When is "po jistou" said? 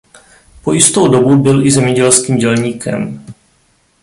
0.63-1.07